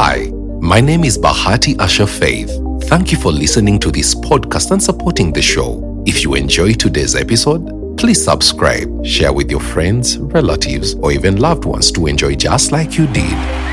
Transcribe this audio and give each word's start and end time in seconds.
Hi, 0.00 0.30
my 0.60 0.80
name 0.80 1.02
is 1.02 1.18
Bahati 1.18 1.76
Asher 1.80 2.06
Faith. 2.06 2.52
Thank 2.84 3.10
you 3.10 3.18
for 3.18 3.32
listening 3.32 3.80
to 3.80 3.90
this 3.90 4.14
podcast 4.14 4.70
and 4.70 4.80
supporting 4.80 5.32
the 5.32 5.42
show. 5.42 6.04
If 6.06 6.22
you 6.22 6.36
enjoy 6.36 6.74
today's 6.74 7.16
episode, 7.16 7.98
please 7.98 8.24
subscribe, 8.24 9.04
share 9.04 9.32
with 9.32 9.50
your 9.50 9.58
friends, 9.58 10.16
relatives, 10.18 10.94
or 10.94 11.10
even 11.10 11.40
loved 11.40 11.64
ones 11.64 11.90
to 11.90 12.06
enjoy 12.06 12.36
just 12.36 12.70
like 12.70 12.96
you 12.96 13.08
did. 13.08 13.67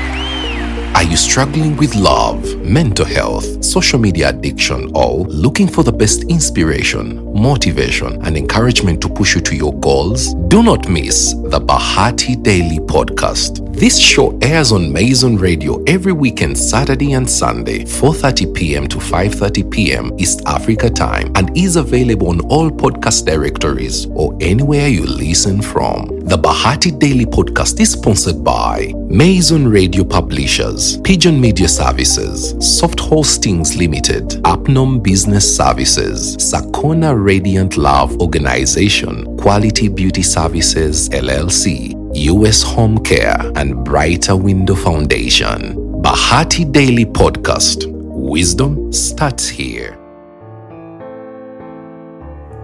Are 0.94 1.02
you 1.02 1.16
struggling 1.16 1.76
with 1.76 1.94
love, 1.94 2.42
mental 2.62 3.04
health, 3.04 3.62
social 3.64 3.98
media 3.98 4.30
addiction, 4.30 4.90
or 4.94 5.24
looking 5.26 5.68
for 5.68 5.84
the 5.84 5.92
best 5.92 6.22
inspiration, 6.24 7.22
motivation, 7.34 8.24
and 8.24 8.36
encouragement 8.36 9.02
to 9.02 9.08
push 9.08 9.34
you 9.34 9.40
to 9.42 9.54
your 9.54 9.78
goals? 9.80 10.34
Do 10.48 10.62
not 10.62 10.88
miss 10.88 11.34
the 11.34 11.60
Bahati 11.60 12.42
Daily 12.42 12.78
Podcast. 12.78 13.62
This 13.76 13.98
show 13.98 14.38
airs 14.40 14.72
on 14.72 14.90
Maison 14.90 15.36
Radio 15.36 15.82
every 15.84 16.12
weekend, 16.12 16.56
Saturday 16.56 17.12
and 17.12 17.28
Sunday, 17.28 17.84
4:30 17.84 18.54
p.m. 18.54 18.88
to 18.88 18.96
5:30 18.96 19.70
p.m. 19.70 20.12
East 20.18 20.40
Africa 20.46 20.88
time, 20.88 21.30
and 21.34 21.54
is 21.54 21.76
available 21.76 22.30
on 22.30 22.40
all 22.48 22.70
podcast 22.70 23.26
directories 23.26 24.06
or 24.12 24.34
anywhere 24.40 24.88
you 24.88 25.04
listen 25.04 25.60
from. 25.60 26.06
The 26.24 26.38
Bahati 26.38 26.98
Daily 26.98 27.26
Podcast 27.26 27.78
is 27.80 27.92
sponsored 27.92 28.42
by 28.42 28.92
Maison 29.08 29.68
Radio 29.68 30.02
Publishers, 30.04 30.98
Pigeon 31.02 31.40
Media 31.40 31.68
Services, 31.68 32.54
Soft 32.58 32.98
Hostings 32.98 33.76
Limited, 33.76 34.42
Apnom 34.42 35.00
Business 35.00 35.56
Services, 35.56 36.36
Sakona 36.38 37.14
Radiant 37.14 37.76
Love 37.76 38.20
Organization, 38.20 39.36
Quality 39.38 39.88
Beauty 39.88 40.22
Services 40.22 41.08
LLC, 41.10 41.94
US 42.16 42.64
Home 42.64 42.98
Care, 42.98 43.38
and 43.54 43.84
Brighter 43.84 44.34
Window 44.36 44.74
Foundation. 44.74 45.74
Bahati 46.02 46.70
Daily 46.70 47.04
Podcast. 47.04 47.84
Wisdom 47.86 48.92
starts 48.92 49.48
here. 49.48 50.05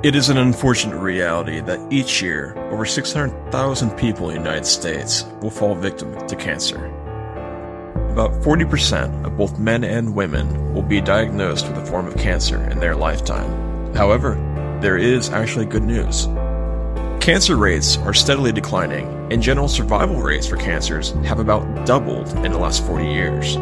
It 0.03 0.17
is 0.17 0.31
an 0.31 0.39
unfortunate 0.39 0.99
reality 0.99 1.61
that 1.61 1.93
each 1.93 2.21
year, 2.21 2.57
over 2.73 2.85
600,000 2.85 3.91
people 3.97 4.31
in 4.31 4.35
the 4.35 4.41
United 4.41 4.67
States 4.67 5.25
will 5.41 5.49
fall 5.49 5.77
victim 5.77 6.27
to 6.27 6.35
cancer. 6.35 6.87
About 8.11 8.33
40% 8.43 9.25
of 9.25 9.37
both 9.37 9.61
men 9.61 9.85
and 9.85 10.13
women 10.13 10.75
will 10.75 10.83
be 10.83 11.01
diagnosed 11.01 11.69
with 11.69 11.79
a 11.79 11.87
form 11.87 12.09
of 12.09 12.17
cancer 12.17 12.69
in 12.69 12.81
their 12.81 12.97
lifetime. 12.97 13.95
However, 13.95 14.35
there 14.83 14.99
is 14.99 15.31
actually 15.31 15.67
good 15.67 15.85
news. 15.85 16.27
Cancer 17.25 17.57
rates 17.57 17.97
are 17.99 18.13
steadily 18.13 18.51
declining, 18.51 19.07
and 19.31 19.41
general 19.41 19.69
survival 19.69 20.21
rates 20.21 20.49
for 20.49 20.57
cancers 20.57 21.13
have 21.25 21.39
about 21.39 21.87
doubled 21.87 22.29
in 22.45 22.51
the 22.51 22.59
last 22.59 22.85
40 22.87 23.07
years. 23.07 23.57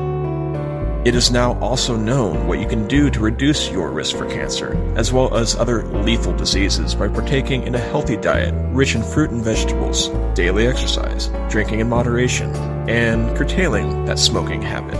It 1.03 1.15
is 1.15 1.31
now 1.31 1.59
also 1.61 1.97
known 1.97 2.47
what 2.47 2.61
you 2.61 2.67
can 2.67 2.87
do 2.87 3.09
to 3.09 3.21
reduce 3.21 3.71
your 3.71 3.91
risk 3.91 4.15
for 4.15 4.29
cancer, 4.29 4.75
as 4.99 5.11
well 5.15 5.35
as 5.35 5.57
other 5.57 5.83
lethal 6.03 6.37
diseases 6.37 6.95
by 6.95 7.09
partaking 7.09 7.63
in 7.63 7.75
a 7.75 7.79
healthy 7.79 8.19
diet 8.19 8.55
rich 8.75 8.95
in 8.95 9.03
fruit 9.03 9.31
and 9.31 9.43
vegetables, 9.43 10.09
daily 10.35 10.67
exercise, 10.67 11.29
drinking 11.49 11.81
in 11.81 11.89
moderation, 11.89 12.55
and 12.87 13.35
curtailing 13.35 14.05
that 14.05 14.19
smoking 14.19 14.61
habit. 14.61 14.99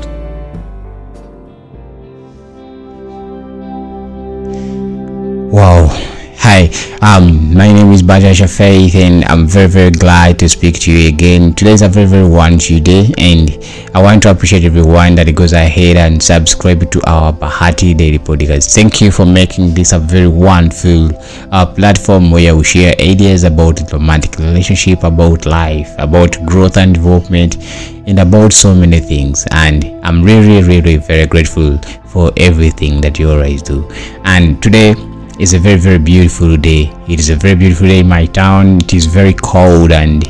Wow. 5.53 5.90
Hi, 6.53 6.67
um, 7.01 7.55
my 7.55 7.73
name 7.73 7.93
is 7.93 8.03
Bahati 8.03 8.25
Asher 8.25 8.49
Faith, 8.49 8.97
and 8.97 9.25
I'm 9.27 9.47
very, 9.47 9.69
very 9.69 9.93
glad 9.93 10.41
to 10.41 10.49
speak 10.49 10.81
to 10.81 10.91
you 10.91 11.09
again. 11.09 11.55
Today 11.55 11.75
is 11.75 11.83
a 11.83 11.89
very, 11.89 12.07
very 12.07 12.29
wonderful 12.29 12.81
day, 12.81 13.15
and 13.19 13.57
I 13.95 14.03
want 14.03 14.25
to 14.25 14.33
appreciate 14.33 14.65
everyone 14.65 15.15
that 15.15 15.33
goes 15.37 15.53
ahead 15.53 15.97
and 15.97 16.21
subscribe 16.21 16.91
to 16.91 17.01
our 17.09 17.33
Bahati 17.33 17.97
Daily 17.97 18.19
Podcast. 18.19 18.75
Thank 18.75 19.01
you 19.01 19.13
for 19.13 19.25
making 19.25 19.75
this 19.75 19.93
a 19.93 20.01
very 20.01 20.27
wonderful 20.27 21.11
uh, 21.53 21.67
platform 21.67 22.33
where 22.33 22.57
we 22.57 22.65
share 22.65 22.95
ideas 22.99 23.45
about 23.45 23.81
romantic 23.93 24.37
relationship, 24.41 25.05
about 25.05 25.47
life, 25.47 25.95
about 25.99 26.37
growth 26.47 26.79
and 26.79 26.95
development, 26.95 27.59
and 28.09 28.19
about 28.19 28.53
so 28.53 28.75
many 28.75 28.99
things. 28.99 29.47
And 29.53 29.85
I'm 30.05 30.21
really, 30.21 30.67
really 30.67 30.97
very 30.97 31.29
grateful 31.29 31.79
for 32.07 32.33
everything 32.37 33.01
that 33.03 33.21
you 33.21 33.31
always 33.31 33.63
do. 33.63 33.89
And 34.25 34.61
today 34.61 34.97
it's 35.41 35.55
a 35.55 35.59
very 35.59 35.79
very 35.79 35.99
beautiful 35.99 36.55
day. 36.59 36.93
It 37.09 37.19
is 37.19 37.31
a 37.31 37.35
very 37.35 37.55
beautiful 37.55 37.89
day 37.89 38.01
in 38.01 38.09
my 38.09 38.27
town. 38.27 38.77
It 38.77 38.93
is 38.93 39.07
very 39.07 39.33
cold 39.33 39.91
and 39.91 40.23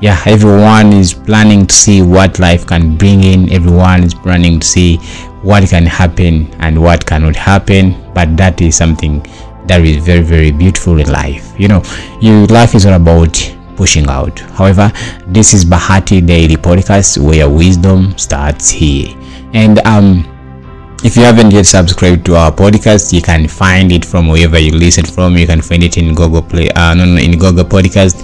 yeah 0.00 0.22
everyone 0.26 0.92
is 0.92 1.12
planning 1.12 1.66
to 1.66 1.74
see 1.74 2.02
what 2.02 2.38
life 2.38 2.64
can 2.64 2.96
bring 2.96 3.24
in. 3.24 3.50
Everyone 3.52 4.04
is 4.04 4.14
planning 4.14 4.60
to 4.60 4.66
see 4.66 4.98
what 5.42 5.68
can 5.68 5.86
happen 5.86 6.54
and 6.60 6.80
what 6.80 7.04
cannot 7.04 7.34
happen. 7.34 7.96
But 8.14 8.36
that 8.36 8.60
is 8.60 8.76
something 8.76 9.26
that 9.66 9.80
is 9.80 10.04
very 10.04 10.22
very 10.22 10.52
beautiful 10.52 11.00
in 11.00 11.10
life. 11.10 11.52
You 11.58 11.66
know 11.66 11.82
your 12.20 12.46
life 12.46 12.76
is 12.76 12.86
all 12.86 12.94
about 12.94 13.34
pushing 13.74 14.08
out. 14.08 14.38
However 14.38 14.92
this 15.26 15.52
is 15.52 15.64
bahati 15.64 16.24
daily 16.24 16.56
podcast 16.56 17.18
where 17.18 17.50
wisdom 17.50 18.16
starts 18.16 18.70
here. 18.70 19.08
And 19.52 19.84
um 19.84 20.33
if 21.04 21.16
you 21.18 21.22
haven't 21.22 21.50
yet 21.50 21.66
subscribed 21.66 22.24
to 22.24 22.34
our 22.34 22.50
podcast 22.50 23.12
you 23.12 23.20
can 23.20 23.46
find 23.46 23.92
it 23.92 24.04
from 24.06 24.26
wherever 24.26 24.58
you 24.58 24.72
listen 24.72 25.04
from. 25.04 25.36
You 25.36 25.46
can 25.46 25.60
find 25.60 25.82
it 25.84 25.98
in 25.98 26.14
google 26.14 26.40
play 26.40 26.70
uh 26.70 26.94
no, 26.94 27.04
no 27.04 27.20
in 27.20 27.32
google 27.38 27.64
podcast 27.64 28.16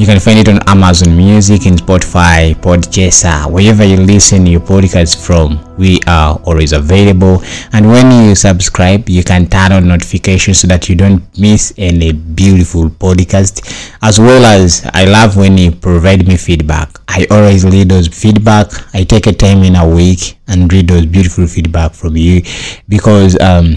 you 0.00 0.06
can 0.06 0.18
find 0.18 0.38
it 0.38 0.48
on 0.48 0.58
amazon 0.66 1.14
music 1.14 1.66
in 1.66 1.74
spotify 1.74 2.54
podchaser 2.54 3.50
wherever 3.52 3.84
you 3.84 3.98
listen 3.98 4.46
your 4.46 4.60
podcast 4.60 5.26
from. 5.26 5.60
We 5.76 6.00
are 6.06 6.40
always 6.44 6.72
available. 6.72 7.42
And 7.72 7.86
when 7.86 8.10
you 8.26 8.34
subscribe 8.34 9.10
you 9.10 9.22
can 9.22 9.46
turn 9.46 9.72
on 9.72 9.88
notifications 9.88 10.60
so 10.60 10.68
that 10.68 10.88
you 10.88 10.94
don't 10.94 11.22
miss 11.38 11.74
any 11.76 12.12
beautiful 12.12 12.88
podcast. 12.88 13.62
As 14.02 14.18
well 14.18 14.42
as 14.44 14.88
i 14.94 15.04
love 15.04 15.36
when 15.36 15.58
you 15.58 15.70
provide 15.70 16.26
me 16.26 16.38
feedback. 16.38 16.98
I 17.06 17.26
always 17.30 17.64
read 17.64 17.90
those 17.90 18.08
feedback. 18.08 18.72
I 18.94 19.04
take 19.04 19.26
a 19.26 19.32
time 19.34 19.62
in 19.64 19.76
a 19.76 19.86
week 19.86 20.38
and 20.48 20.72
read 20.72 20.88
those 20.88 21.04
beautiful 21.04 21.46
feedback 21.46 21.92
from 21.92 22.16
you 22.16 22.40
because 22.88 23.38
um 23.40 23.76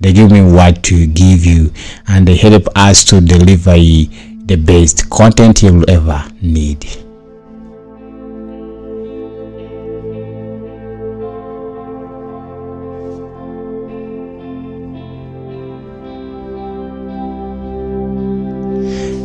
they 0.00 0.12
give 0.12 0.30
me 0.30 0.40
what 0.40 0.82
to 0.84 1.06
give 1.08 1.44
you 1.44 1.72
and 2.06 2.26
they 2.26 2.36
help 2.36 2.68
us 2.76 3.04
to 3.04 3.20
deliver 3.20 3.74
the 4.48 4.56
best 4.56 5.10
content 5.10 5.62
you'll 5.62 5.88
ever 5.90 6.24
need. 6.40 6.82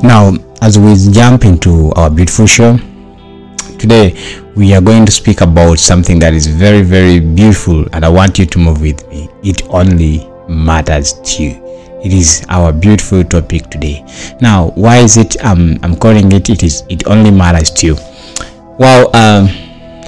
Now 0.03 0.33
as 0.61 0.77
we 0.77 0.93
jump 1.13 1.45
into 1.45 1.93
our 1.95 2.09
beautiful 2.09 2.45
show 2.45 2.77
today 3.79 4.13
we 4.57 4.73
are 4.73 4.81
going 4.81 5.05
to 5.05 5.11
speak 5.11 5.39
about 5.39 5.79
something 5.79 6.19
that 6.19 6.33
is 6.33 6.47
very 6.47 6.81
very 6.81 7.19
beautiful 7.19 7.85
and 7.93 8.05
i 8.05 8.09
want 8.09 8.37
you 8.39 8.45
to 8.45 8.59
move 8.59 8.81
with 8.81 9.05
me. 9.09 9.29
It 9.43 9.63
only 9.69 10.29
matters 10.49 11.13
to 11.13 11.43
you 11.43 11.62
it 12.03 12.11
is 12.11 12.45
our 12.49 12.73
beautiful 12.73 13.23
topic 13.23 13.69
today. 13.69 14.05
Now 14.41 14.71
why 14.75 14.97
is 14.97 15.15
it 15.17 15.43
um 15.43 15.79
i'm 15.83 15.95
calling 15.95 16.31
it 16.31 16.49
it 16.49 16.61
is 16.61 16.83
it 16.89 17.07
only 17.07 17.31
matters 17.31 17.71
to 17.71 17.87
you? 17.87 17.95
Well 18.77 19.15
um 19.15 19.47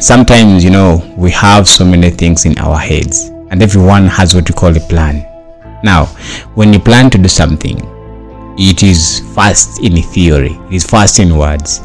sometimes 0.02 0.64
you 0.64 0.72
know 0.72 1.02
we 1.18 1.32
have 1.32 1.68
so 1.68 1.86
many 1.86 2.10
things 2.10 2.46
in 2.46 2.58
our 2.60 2.78
heads 2.78 3.30
and 3.50 3.64
everyone 3.64 4.08
has 4.08 4.36
what 4.36 4.50
you 4.50 4.56
call 4.56 4.76
a 4.76 4.80
plan. 4.82 5.26
Now 5.84 6.06
when 6.56 6.74
you 6.74 6.80
plan 6.80 7.10
to 7.12 7.18
do 7.18 7.30
something 7.30 7.78
it 8.58 8.84
is 8.84 9.22
fast 9.34 9.82
in 9.82 10.02
theory 10.02 10.52
it 10.70 10.74
is 10.74 10.86
fast 10.86 11.20
in 11.20 11.38
words 11.38 11.82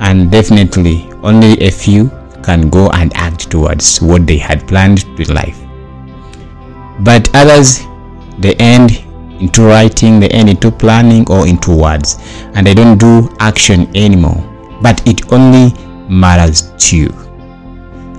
and 0.00 0.30
definitely 0.30 1.08
only 1.24 1.60
a 1.60 1.70
few 1.70 2.10
can 2.44 2.70
go 2.70 2.88
and 2.90 3.12
act 3.16 3.50
towards 3.50 4.00
what 4.00 4.26
they 4.26 4.38
had 4.38 4.66
planned 4.68 5.02
in 5.18 5.34
life. 5.34 5.58
But 7.00 7.28
others 7.34 7.80
they 8.38 8.54
end 8.54 9.04
into 9.40 9.62
writing 9.62 10.20
they 10.20 10.28
end 10.28 10.48
into 10.48 10.70
planning 10.70 11.24
or 11.30 11.46
into 11.46 11.74
words. 11.74 12.16
And 12.54 12.66
they 12.66 12.74
don't 12.74 12.98
do 12.98 13.28
action 13.40 13.88
anymore. 13.96 14.44
But 14.82 15.06
it 15.06 15.32
only 15.32 15.72
matters 16.08 16.72
to 16.88 16.96
you. 16.96 17.08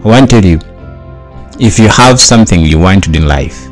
I 0.04 0.08
want 0.08 0.30
to 0.30 0.42
tell 0.42 0.50
you 0.50 0.60
if 1.60 1.78
you 1.78 1.90
have 1.90 2.20
something 2.20 2.62
you 2.62 2.80
want 2.80 3.04
to 3.04 3.12
do 3.12 3.20
in 3.20 3.28
life 3.28 3.68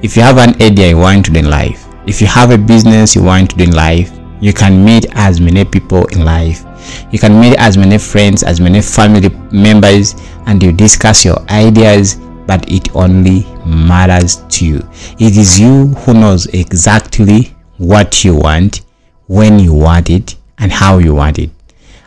if 0.00 0.16
you 0.16 0.22
have 0.22 0.38
an 0.38 0.54
idea 0.62 0.88
you 0.88 0.96
want 0.96 1.26
to 1.26 1.30
do 1.30 1.40
in 1.40 1.50
life 1.50 1.86
if 2.06 2.22
you 2.22 2.26
have 2.26 2.50
a 2.50 2.56
business 2.56 3.14
you 3.14 3.22
want 3.22 3.50
to 3.50 3.56
do 3.56 3.64
in 3.64 3.72
life 3.72 4.10
you 4.40 4.52
can 4.52 4.84
meet 4.84 5.06
as 5.12 5.40
many 5.40 5.64
people 5.64 6.06
in 6.06 6.24
life. 6.24 6.64
You 7.12 7.18
can 7.18 7.40
meet 7.40 7.56
as 7.58 7.76
many 7.76 7.98
friends 7.98 8.42
as 8.42 8.60
many 8.60 8.80
family 8.80 9.30
members 9.50 10.14
and 10.46 10.62
you 10.62 10.72
discuss 10.72 11.24
your 11.24 11.38
ideas 11.50 12.16
but 12.48 12.68
it 12.70 12.90
only 12.96 13.46
matters 13.64 14.36
to 14.48 14.66
you 14.66 14.78
it 15.26 15.36
is 15.36 15.60
you 15.60 15.88
who 16.02 16.14
knows 16.14 16.46
exactly 16.46 17.54
what 17.76 18.24
you 18.24 18.34
want 18.34 18.80
when 19.28 19.58
you 19.60 19.72
want 19.72 20.10
it 20.10 20.34
and 20.58 20.72
how 20.72 20.98
you 20.98 21.14
want 21.14 21.38
it 21.38 21.50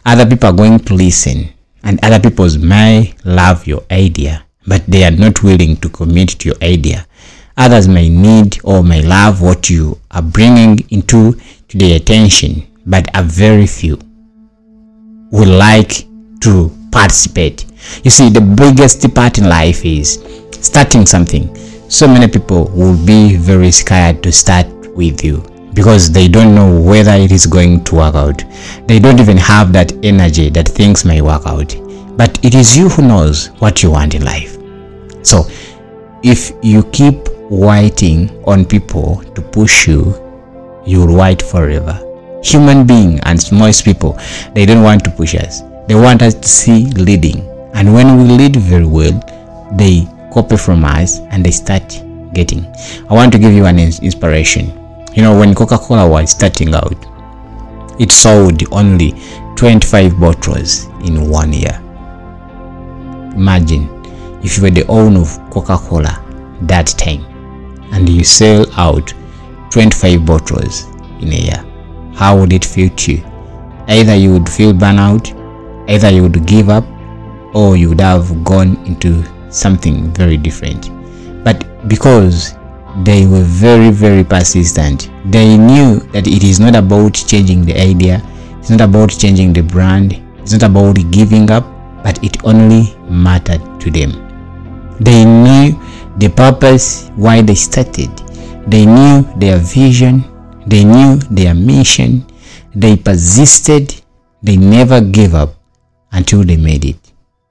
other 0.05 0.25
people 0.25 0.49
are 0.49 0.61
going 0.63 0.79
to 0.79 0.93
listen 0.93 1.47
and 1.83 2.03
other 2.03 2.19
people 2.19 2.49
may 2.59 3.13
love 3.23 3.65
your 3.65 3.83
idea 3.91 4.43
but 4.67 4.85
they 4.87 5.03
are 5.03 5.11
not 5.11 5.43
willing 5.43 5.75
to 5.77 5.89
commit 5.89 6.29
to 6.29 6.49
your 6.49 6.57
idea. 6.63 7.05
Others 7.57 7.87
may 7.87 8.09
need 8.09 8.59
or 8.63 8.83
may 8.83 9.01
love 9.01 9.41
what 9.41 9.69
you 9.69 9.99
are 10.11 10.21
bringing 10.21 10.79
into 10.89 11.33
to 11.67 11.77
their 11.77 11.97
attention, 11.97 12.65
but 12.85 13.07
a 13.13 13.23
very 13.23 13.67
few 13.67 13.99
would 15.31 15.47
like 15.47 16.05
to 16.41 16.71
participate. 16.91 17.65
You 18.03 18.11
see, 18.11 18.29
the 18.29 18.41
biggest 18.41 19.13
part 19.13 19.37
in 19.37 19.49
life 19.49 19.85
is 19.85 20.23
starting 20.61 21.05
something. 21.05 21.55
So 21.89 22.07
many 22.07 22.27
people 22.27 22.65
will 22.73 22.97
be 23.05 23.35
very 23.35 23.71
scared 23.71 24.23
to 24.23 24.31
start 24.31 24.67
with 24.95 25.23
you 25.23 25.43
because 25.73 26.11
they 26.11 26.27
don't 26.27 26.55
know 26.55 26.81
whether 26.81 27.11
it 27.11 27.31
is 27.31 27.45
going 27.45 27.83
to 27.85 27.95
work 27.95 28.15
out. 28.15 28.43
They 28.87 28.99
don't 28.99 29.19
even 29.19 29.37
have 29.37 29.73
that 29.73 29.93
energy 30.03 30.49
that 30.49 30.67
things 30.67 31.05
may 31.05 31.21
work 31.21 31.43
out. 31.45 31.75
But 32.17 32.43
it 32.45 32.55
is 32.55 32.77
you 32.77 32.89
who 32.89 33.03
knows 33.03 33.47
what 33.59 33.81
you 33.81 33.91
want 33.91 34.15
in 34.15 34.23
life. 34.23 34.57
So, 35.23 35.47
if 36.23 36.51
you 36.61 36.83
keep 36.91 37.15
waiting 37.49 38.29
on 38.45 38.65
people 38.65 39.23
to 39.35 39.41
push 39.41 39.87
you, 39.87 40.15
you 40.85 41.05
will 41.05 41.17
wait 41.17 41.41
forever. 41.41 41.99
Human 42.43 42.85
being 42.85 43.19
and 43.21 43.39
most 43.51 43.85
people, 43.85 44.17
they 44.53 44.65
don't 44.65 44.83
want 44.83 45.03
to 45.05 45.11
push 45.11 45.35
us. 45.35 45.61
They 45.87 45.95
want 45.95 46.21
us 46.21 46.33
to 46.35 46.47
see 46.47 46.85
leading. 46.91 47.50
And 47.73 47.93
when 47.93 48.17
we 48.17 48.23
lead 48.37 48.55
very 48.55 48.85
well, 48.85 49.19
they 49.73 50.07
copy 50.33 50.57
from 50.57 50.83
us 50.85 51.19
and 51.29 51.45
they 51.45 51.51
start 51.51 52.01
getting. 52.33 52.65
I 53.09 53.13
want 53.13 53.31
to 53.33 53.39
give 53.39 53.53
you 53.53 53.65
an 53.65 53.79
inspiration. 53.79 54.67
You 55.13 55.23
know, 55.23 55.37
when 55.37 55.53
Coca 55.53 55.77
Cola 55.77 56.07
was 56.07 56.31
starting 56.31 56.73
out, 56.73 56.95
it 57.99 58.11
sold 58.11 58.63
only 58.71 59.13
25 59.55 60.19
bottles 60.19 60.85
in 61.03 61.29
one 61.29 61.53
year. 61.53 61.81
Imagine 63.35 63.89
if 64.43 64.57
you 64.57 64.63
were 64.63 64.71
the 64.71 64.85
owner 64.87 65.21
of 65.21 65.37
Coca 65.49 65.77
Cola 65.77 66.23
that 66.61 66.87
time 66.87 67.23
and 67.93 68.07
you 68.07 68.23
sell 68.23 68.65
out 68.79 69.13
25 69.71 70.25
bottles 70.25 70.85
in 71.19 71.31
a 71.31 71.35
year. 71.35 71.65
How 72.15 72.37
would 72.37 72.53
it 72.53 72.65
feel 72.65 72.89
to 72.89 73.13
you? 73.13 73.23
Either 73.87 74.15
you 74.15 74.33
would 74.33 74.49
feel 74.49 74.73
burnout, 74.73 75.31
either 75.89 76.09
you 76.09 76.23
would 76.23 76.45
give 76.45 76.69
up, 76.69 76.85
or 77.53 77.75
you 77.75 77.89
would 77.89 78.01
have 78.01 78.43
gone 78.43 78.77
into 78.85 79.23
something 79.49 80.13
very 80.13 80.37
different. 80.37 80.89
But 81.43 81.65
because 81.87 82.55
they 83.03 83.25
were 83.25 83.43
very, 83.43 83.89
very 83.91 84.23
persistent, 84.23 85.09
they 85.25 85.57
knew 85.57 85.99
that 86.11 86.27
it 86.27 86.43
is 86.43 86.59
not 86.59 86.75
about 86.75 87.13
changing 87.13 87.65
the 87.65 87.79
idea, 87.79 88.21
it's 88.59 88.69
not 88.69 88.81
about 88.81 89.09
changing 89.11 89.53
the 89.53 89.61
brand, 89.61 90.21
it's 90.39 90.53
not 90.53 90.63
about 90.63 90.97
giving 91.11 91.49
up, 91.51 91.65
but 92.03 92.23
it 92.23 92.43
only 92.43 92.95
mattered 93.09 93.61
to 93.81 93.91
them. 93.91 94.11
They 94.99 95.25
knew 95.25 95.79
the 96.17 96.29
purpose 96.29 97.09
why 97.15 97.41
they 97.41 97.55
started. 97.55 98.09
They 98.67 98.85
knew 98.85 99.23
their 99.37 99.57
vision, 99.57 100.23
they 100.67 100.83
knew 100.83 101.17
their 101.31 101.55
mission, 101.55 102.25
they 102.75 102.95
persisted, 102.95 104.01
they 104.43 104.57
never 104.57 105.01
gave 105.01 105.33
up 105.33 105.55
until 106.11 106.43
they 106.43 106.57
made 106.57 106.85
it. 106.85 107.00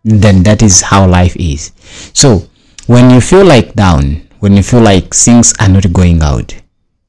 Then 0.02 0.42
that 0.44 0.62
is 0.62 0.80
how 0.80 1.06
life 1.06 1.36
is. 1.36 1.72
So, 2.14 2.48
when 2.86 3.10
you 3.10 3.20
feel 3.20 3.44
like 3.44 3.74
down, 3.74 4.28
when 4.40 4.56
you 4.56 4.62
feel 4.62 4.80
like 4.80 5.14
things 5.14 5.52
are 5.60 5.68
not 5.68 5.92
going 5.92 6.22
out, 6.22 6.54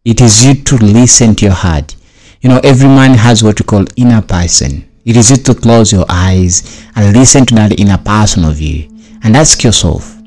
it 0.03 0.19
is 0.19 0.43
you 0.43 0.55
to 0.55 0.75
listen 0.77 1.35
to 1.35 1.45
your 1.45 1.53
heart. 1.53 1.95
You 2.41 2.49
know, 2.49 2.59
every 2.63 2.87
man 2.89 3.11
has 3.13 3.43
what 3.43 3.59
we 3.59 3.65
call 3.65 3.85
inner 3.95 4.21
person. 4.21 4.89
It 5.05 5.15
is 5.15 5.29
you 5.31 5.37
to 5.37 5.55
close 5.55 5.91
your 5.91 6.05
eyes 6.09 6.85
and 6.95 7.15
listen 7.15 7.45
to 7.47 7.55
that 7.55 7.79
inner 7.79 7.97
person 7.97 8.43
of 8.45 8.59
you 8.59 8.89
and 9.23 9.37
ask 9.37 9.63
yourself, 9.63 10.17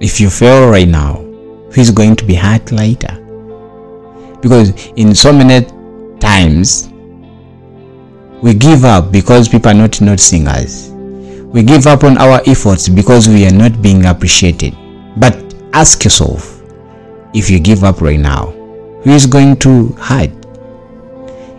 if 0.00 0.20
you 0.20 0.30
fail 0.30 0.70
right 0.70 0.88
now, 0.88 1.14
who 1.14 1.80
is 1.80 1.90
going 1.90 2.16
to 2.16 2.24
be 2.24 2.34
hurt 2.34 2.72
later? 2.72 3.14
Because 4.40 4.70
in 4.96 5.14
so 5.14 5.32
many 5.32 5.66
times, 6.20 6.88
we 8.40 8.54
give 8.54 8.84
up 8.84 9.10
because 9.10 9.48
people 9.48 9.70
are 9.70 9.74
not 9.74 10.00
noticing 10.00 10.46
us. 10.46 10.87
We 11.50 11.62
give 11.62 11.86
up 11.86 12.04
on 12.04 12.18
our 12.18 12.42
efforts 12.46 12.90
because 12.90 13.26
we 13.26 13.46
are 13.46 13.52
not 13.52 13.80
being 13.80 14.04
appreciated. 14.04 14.76
But 15.16 15.54
ask 15.72 16.04
yourself, 16.04 16.62
if 17.32 17.48
you 17.48 17.58
give 17.58 17.84
up 17.84 18.02
right 18.02 18.20
now, 18.20 18.50
who 19.02 19.10
is 19.10 19.24
going 19.24 19.56
to 19.60 19.88
hurt? 19.92 20.30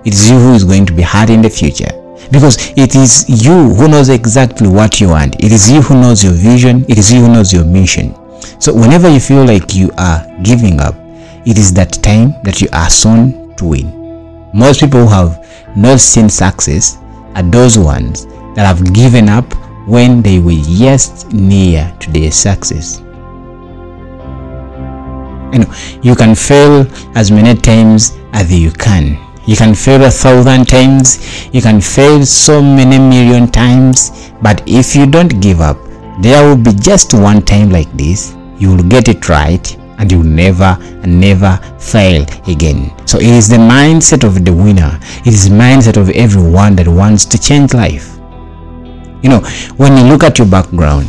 It 0.06 0.14
is 0.14 0.30
you 0.30 0.38
who 0.38 0.54
is 0.54 0.64
going 0.64 0.86
to 0.86 0.94
be 0.94 1.02
hurt 1.02 1.32
in 1.32 1.42
the 1.42 1.50
future. 1.50 1.90
Because 2.32 2.72
it 2.78 2.96
is 2.96 3.26
you 3.28 3.74
who 3.74 3.88
knows 3.88 4.10
exactly 4.10 4.68
what 4.68 5.02
you 5.02 5.10
want. 5.10 5.44
It 5.44 5.52
is 5.52 5.72
you 5.72 5.82
who 5.82 6.00
knows 6.00 6.24
your 6.24 6.34
vision. 6.34 6.86
It 6.88 7.00
is 7.00 7.12
you 7.12 7.22
who 7.22 7.34
knows 7.34 7.52
your 7.52 7.66
mission. 7.66 8.14
So 8.62 8.72
whenever 8.72 9.10
you 9.10 9.20
feel 9.20 9.44
like 9.44 9.74
you 9.74 9.90
are 9.98 10.24
giving 10.44 10.80
up, 10.80 10.94
it 11.48 11.58
is 11.58 11.74
that 11.74 11.94
time 12.04 12.36
that 12.44 12.62
you 12.62 12.68
are 12.74 12.92
soon 12.92 13.56
to 13.56 13.66
win. 13.66 14.52
Most 14.54 14.82
people 14.82 15.02
who 15.02 15.08
have 15.08 15.76
not 15.76 16.00
seen 16.00 16.30
success 16.30 16.98
are 17.34 17.44
those 17.44 17.80
ones 17.80 18.28
that 18.54 18.68
have 18.68 18.94
given 18.94 19.28
up 19.30 19.46
when 19.90 20.22
they 20.22 20.40
were 20.40 20.62
just 20.64 21.32
near 21.34 21.94
to 22.00 22.12
their 22.12 22.32
success. 22.32 23.00
You 25.52 25.60
know, 25.60 25.74
you 26.02 26.16
can 26.16 26.36
fail 26.36 26.86
as 27.16 27.32
many 27.32 27.60
times 27.60 28.18
as 28.34 28.54
you 28.54 28.72
can. 28.72 29.18
You 29.48 29.56
can 29.56 29.74
fail 29.74 30.04
a 30.04 30.12
thousand 30.12 30.68
times, 30.68 31.50
you 31.54 31.62
can 31.62 31.82
fail 31.82 32.24
so 32.24 32.62
many 32.62 33.00
million 33.00 33.50
times, 33.50 34.32
but 34.44 34.62
if 34.68 34.96
you 34.96 35.08
don't 35.08 35.42
give 35.42 35.60
up, 35.60 35.78
there 36.22 36.44
will 36.48 36.62
be 36.62 36.72
just 36.74 37.14
one 37.14 37.42
time 37.42 37.70
like 37.72 37.92
this 37.98 38.36
you 38.60 38.76
will 38.76 38.84
get 38.84 39.08
it 39.08 39.30
right 39.30 39.76
and 39.98 40.12
you 40.12 40.20
will 40.20 40.26
never 40.26 40.78
never 41.06 41.58
fail 41.80 42.26
again. 42.48 42.92
So 43.08 43.18
it 43.18 43.28
is 43.28 43.50
the 43.50 43.58
mindset 43.58 44.26
of 44.26 44.46
the 44.46 44.54
winner. 44.54 45.00
It 45.26 45.34
is 45.34 45.50
mindset 45.50 45.98
of 45.98 46.10
everyone 46.10 46.76
that 46.76 46.88
wants 46.88 47.26
to 47.26 47.42
change 47.42 47.74
life. 47.74 48.19
You 49.21 49.30
know, 49.30 49.39
when 49.77 49.98
you 49.98 50.04
look 50.12 50.24
at 50.24 50.38
your 50.38 50.48
background, 50.48 51.07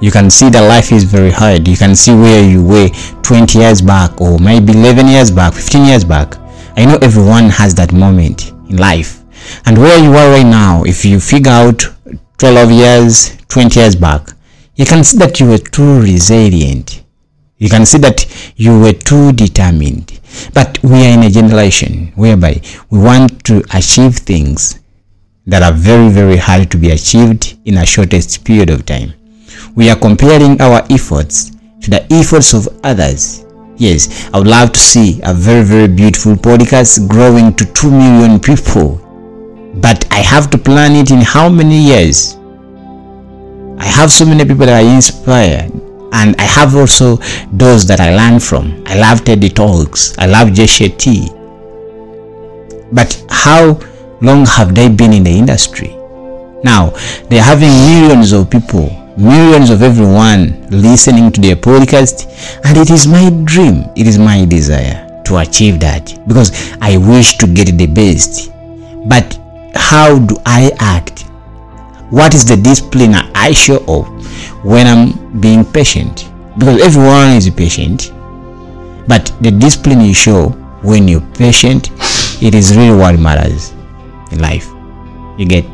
you 0.00 0.12
can 0.12 0.30
see 0.30 0.48
that 0.50 0.60
life 0.60 0.92
is 0.92 1.02
very 1.02 1.30
hard. 1.30 1.66
You 1.66 1.76
can 1.76 1.96
see 1.96 2.14
where 2.14 2.48
you 2.48 2.64
were 2.64 2.88
20 3.22 3.58
years 3.58 3.82
back 3.82 4.20
or 4.20 4.38
maybe 4.38 4.72
11 4.72 5.08
years 5.08 5.30
back, 5.30 5.54
15 5.54 5.86
years 5.86 6.04
back. 6.04 6.36
I 6.76 6.84
know 6.84 6.98
everyone 7.02 7.48
has 7.50 7.74
that 7.74 7.92
moment 7.92 8.52
in 8.70 8.76
life. 8.76 9.24
And 9.66 9.76
where 9.76 10.02
you 10.02 10.10
are 10.12 10.30
right 10.30 10.46
now, 10.46 10.84
if 10.84 11.04
you 11.04 11.18
figure 11.18 11.50
out 11.50 11.82
12 12.38 12.70
years, 12.70 13.36
20 13.48 13.80
years 13.80 13.96
back, 13.96 14.28
you 14.76 14.86
can 14.86 15.02
see 15.02 15.18
that 15.18 15.40
you 15.40 15.48
were 15.48 15.58
too 15.58 16.00
resilient. 16.00 17.02
You 17.56 17.68
can 17.68 17.84
see 17.84 17.98
that 17.98 18.24
you 18.54 18.78
were 18.78 18.92
too 18.92 19.32
determined. 19.32 20.20
But 20.54 20.80
we 20.84 21.04
are 21.06 21.14
in 21.14 21.24
a 21.24 21.30
generation 21.30 22.12
whereby 22.14 22.60
we 22.88 23.00
want 23.00 23.44
to 23.46 23.64
achieve 23.74 24.18
things 24.18 24.77
that 25.48 25.62
are 25.62 25.72
very, 25.72 26.10
very 26.10 26.36
hard 26.36 26.70
to 26.70 26.76
be 26.76 26.90
achieved 26.90 27.58
in 27.64 27.78
a 27.78 27.86
shortest 27.86 28.44
period 28.44 28.70
of 28.70 28.84
time. 28.86 29.14
We 29.74 29.88
are 29.90 29.96
comparing 29.96 30.60
our 30.60 30.84
efforts 30.90 31.52
to 31.82 31.90
the 31.90 32.06
efforts 32.12 32.52
of 32.52 32.68
others. 32.84 33.44
Yes, 33.76 34.28
I 34.32 34.38
would 34.38 34.46
love 34.46 34.72
to 34.72 34.78
see 34.78 35.20
a 35.24 35.32
very, 35.32 35.64
very 35.64 35.88
beautiful 35.88 36.34
podcast 36.34 37.08
growing 37.08 37.54
to 37.54 37.64
2 37.64 37.90
million 37.90 38.38
people. 38.40 38.96
But 39.80 40.06
I 40.12 40.18
have 40.18 40.50
to 40.50 40.58
plan 40.58 40.94
it 40.96 41.10
in 41.10 41.22
how 41.22 41.48
many 41.48 41.78
years? 41.78 42.36
I 43.78 43.86
have 43.86 44.10
so 44.10 44.26
many 44.26 44.44
people 44.44 44.66
that 44.66 44.84
I 44.84 44.94
inspire 44.94 45.70
and 46.12 46.34
I 46.38 46.42
have 46.44 46.74
also 46.74 47.16
those 47.52 47.86
that 47.86 48.00
I 48.00 48.14
learn 48.14 48.40
from. 48.40 48.82
I 48.86 48.98
love 48.98 49.24
Teddy 49.24 49.48
Talks. 49.48 50.18
I 50.18 50.26
love 50.26 50.52
Jay 50.52 50.64
Shetty. 50.64 51.34
But 52.92 53.24
how 53.30 53.78
long 54.20 54.46
have 54.46 54.74
they 54.74 54.88
been 54.88 55.12
in 55.12 55.24
the 55.24 55.30
industry? 55.30 55.94
Now, 56.64 56.90
they're 57.28 57.42
having 57.42 57.70
millions 57.70 58.32
of 58.32 58.50
people, 58.50 58.90
millions 59.16 59.70
of 59.70 59.82
everyone 59.82 60.66
listening 60.70 61.30
to 61.32 61.40
their 61.40 61.56
podcast, 61.56 62.26
and 62.64 62.76
it 62.76 62.90
is 62.90 63.06
my 63.06 63.30
dream, 63.44 63.84
it 63.96 64.06
is 64.06 64.18
my 64.18 64.44
desire 64.44 65.22
to 65.24 65.38
achieve 65.38 65.78
that 65.80 66.18
because 66.26 66.72
I 66.80 66.96
wish 66.96 67.36
to 67.38 67.46
get 67.46 67.76
the 67.76 67.86
best. 67.86 68.50
But 69.08 69.38
how 69.74 70.18
do 70.18 70.36
I 70.44 70.72
act 70.80 71.22
what 72.10 72.34
is 72.34 72.46
the 72.46 72.56
discipline 72.56 73.14
I 73.14 73.52
show 73.52 73.76
up 73.84 74.06
when 74.64 74.86
I'm 74.86 75.40
being 75.40 75.64
patient? 75.64 76.30
Because 76.56 76.80
everyone 76.82 77.36
is 77.36 77.48
patient, 77.50 78.12
but 79.06 79.30
the 79.42 79.50
discipline 79.50 80.00
you 80.00 80.14
show 80.14 80.48
when 80.82 81.06
you're 81.06 81.20
patient, 81.34 81.90
it 82.42 82.54
is 82.54 82.74
really 82.76 82.96
what 82.96 83.18
matters 83.18 83.74
in 84.32 84.40
life. 84.40 84.66
You 85.38 85.46
get 85.46 85.64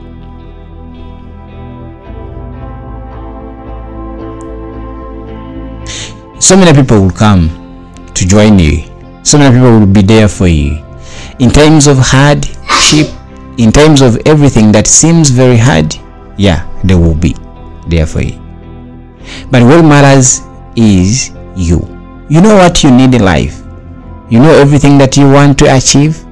so 6.40 6.56
many 6.56 6.72
people 6.78 7.00
will 7.00 7.10
come 7.10 7.48
to 8.14 8.26
join 8.26 8.58
you. 8.58 8.84
So 9.22 9.38
many 9.38 9.56
people 9.56 9.78
will 9.80 9.86
be 9.86 10.02
there 10.02 10.28
for 10.28 10.46
you. 10.46 10.84
In 11.38 11.50
times 11.50 11.86
of 11.86 11.96
hardship, 11.98 13.08
in 13.58 13.72
times 13.72 14.02
of 14.02 14.18
everything 14.26 14.70
that 14.72 14.86
seems 14.86 15.30
very 15.30 15.56
hard, 15.56 15.94
yeah, 16.36 16.68
they 16.84 16.94
will 16.94 17.14
be 17.14 17.34
there 17.88 18.06
for 18.06 18.20
you. 18.20 18.44
but 19.50 19.62
what 19.62 19.82
matters 19.84 20.42
is 20.76 21.30
you 21.56 21.78
you 22.28 22.40
know 22.40 22.54
what 22.56 22.82
you 22.82 22.90
need 22.90 23.14
in 23.14 23.24
life 23.24 23.62
you 24.30 24.38
know 24.38 24.50
everything 24.50 24.98
that 24.98 25.16
you 25.16 25.28
want 25.30 25.58
to 25.58 25.66
achieve 25.76 26.23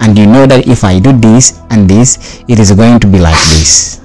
and 0.00 0.18
you 0.18 0.26
know 0.26 0.46
that 0.46 0.66
if 0.66 0.84
i 0.84 0.98
do 0.98 1.12
this 1.12 1.60
and 1.70 1.88
this 1.88 2.42
it 2.48 2.58
is 2.58 2.72
going 2.72 2.98
to 3.00 3.06
be 3.06 3.18
like 3.18 3.42
this. 3.54 4.00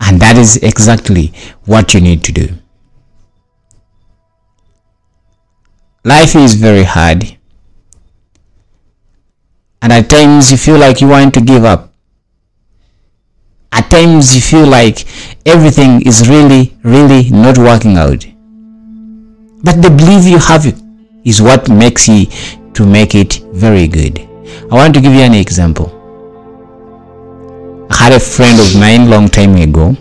And 0.00 0.20
that 0.20 0.36
is 0.36 0.56
exactly 0.56 1.32
what 1.66 1.94
you 1.94 2.00
need 2.00 2.24
to 2.24 2.32
do. 2.32 2.48
Life 6.04 6.34
is 6.34 6.54
very 6.54 6.82
hard. 6.82 7.36
And 9.82 9.92
at 9.92 10.10
times 10.10 10.50
you 10.50 10.56
feel 10.56 10.78
like 10.78 11.00
you 11.00 11.08
want 11.08 11.34
to 11.34 11.40
give 11.40 11.64
up. 11.64 11.92
At 13.72 13.88
times 13.90 14.34
you 14.34 14.40
feel 14.40 14.66
like 14.66 15.06
everything 15.46 16.02
is 16.06 16.28
really 16.28 16.76
really 16.82 17.30
not 17.30 17.58
working 17.58 17.96
out. 17.96 18.26
But 19.62 19.82
the 19.82 19.90
belief 19.90 20.24
you 20.24 20.38
have 20.38 20.66
is 21.24 21.40
what 21.42 21.68
makes 21.68 22.08
you 22.08 22.26
to 22.74 22.86
make 22.86 23.14
it 23.14 23.40
very 23.52 23.86
good. 23.88 24.20
I 24.70 24.74
want 24.74 24.94
to 24.94 25.00
give 25.00 25.12
you 25.12 25.20
an 25.20 25.34
example. 25.34 25.96
I 27.90 27.96
had 28.04 28.12
a 28.12 28.20
friend 28.20 28.58
of 28.60 28.78
mine 28.78 29.10
long 29.10 29.28
time 29.28 29.56
ago 29.56 29.96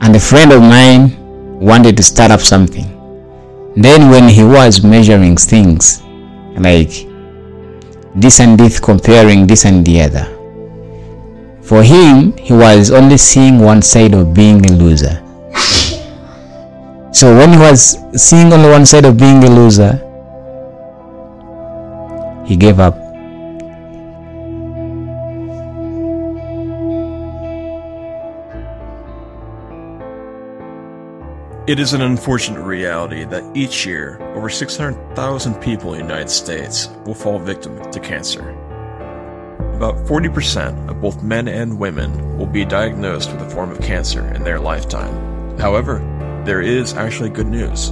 and 0.00 0.14
a 0.14 0.20
friend 0.20 0.52
of 0.52 0.62
mine 0.62 1.16
wanted 1.60 1.96
to 1.96 2.02
start 2.02 2.30
up 2.30 2.40
something. 2.40 2.86
Then 3.76 4.10
when 4.10 4.28
he 4.28 4.44
was 4.44 4.82
measuring 4.82 5.36
things 5.36 6.02
like 6.56 6.90
this 8.14 8.40
and 8.40 8.58
this 8.58 8.80
comparing 8.80 9.46
this 9.46 9.66
and 9.66 9.84
the 9.84 10.00
other 10.00 10.24
for 11.60 11.82
him 11.82 12.34
he 12.38 12.52
was 12.52 12.90
only 12.90 13.18
seeing 13.18 13.58
one 13.58 13.82
side 13.82 14.14
of 14.14 14.32
being 14.32 14.64
a 14.64 14.72
loser. 14.72 15.22
So 17.12 17.34
when 17.36 17.52
he 17.52 17.58
was 17.58 17.98
seeing 18.14 18.52
only 18.52 18.70
one 18.70 18.86
side 18.86 19.04
of 19.04 19.18
being 19.18 19.42
a 19.42 19.50
loser 19.50 20.00
he 22.46 22.56
gave 22.56 22.78
up 22.78 22.94
It 31.66 31.80
is 31.80 31.94
an 31.94 32.02
unfortunate 32.02 32.62
reality 32.62 33.24
that 33.24 33.56
each 33.56 33.84
year, 33.84 34.20
over 34.36 34.48
600,000 34.48 35.54
people 35.60 35.94
in 35.94 35.98
the 35.98 36.04
United 36.04 36.30
States 36.30 36.90
will 37.04 37.12
fall 37.12 37.40
victim 37.40 37.90
to 37.90 37.98
cancer. 37.98 38.50
About 39.74 39.96
40% 40.06 40.88
of 40.88 41.00
both 41.00 41.24
men 41.24 41.48
and 41.48 41.76
women 41.76 42.38
will 42.38 42.46
be 42.46 42.64
diagnosed 42.64 43.32
with 43.32 43.42
a 43.42 43.50
form 43.50 43.72
of 43.72 43.80
cancer 43.80 44.32
in 44.32 44.44
their 44.44 44.60
lifetime. 44.60 45.58
However, 45.58 45.98
there 46.46 46.62
is 46.62 46.94
actually 46.94 47.30
good 47.30 47.48
news. 47.48 47.90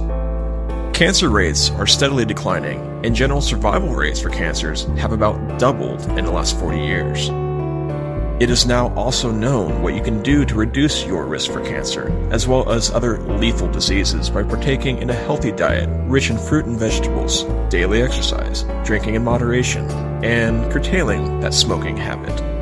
Cancer 0.97 1.29
rates 1.29 1.69
are 1.71 1.85
steadily 1.85 2.23
declining, 2.23 2.79
and 3.05 3.15
general 3.15 3.41
survival 3.41 3.93
rates 3.93 4.19
for 4.19 4.29
cancers 4.29 4.85
have 4.97 5.11
about 5.11 5.59
doubled 5.59 6.01
in 6.17 6.25
the 6.25 6.31
last 6.31 6.59
40 6.59 6.79
years. 6.79 7.29
It 8.41 8.49
is 8.49 8.65
now 8.65 8.93
also 8.95 9.31
known 9.31 9.81
what 9.81 9.93
you 9.93 10.01
can 10.01 10.21
do 10.21 10.43
to 10.43 10.55
reduce 10.55 11.05
your 11.05 11.25
risk 11.25 11.51
for 11.51 11.63
cancer, 11.63 12.09
as 12.31 12.47
well 12.47 12.69
as 12.69 12.89
other 12.89 13.19
lethal 13.37 13.71
diseases 13.71 14.29
by 14.29 14.43
partaking 14.43 14.97
in 14.97 15.09
a 15.09 15.13
healthy 15.13 15.53
diet 15.53 15.87
rich 16.09 16.29
in 16.29 16.37
fruit 16.37 16.65
and 16.65 16.77
vegetables, 16.77 17.43
daily 17.69 18.01
exercise, 18.01 18.63
drinking 18.83 19.15
in 19.15 19.23
moderation, 19.23 19.89
and 20.21 20.69
curtailing 20.71 21.39
that 21.39 21.53
smoking 21.53 21.95
habit. 21.95 22.54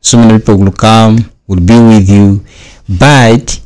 so 0.00 0.18
many 0.18 0.38
people 0.38 0.58
will 0.58 0.72
come 0.72 1.30
will 1.46 1.60
be 1.60 1.78
with 1.78 2.08
you 2.08 2.44
but 2.98 3.60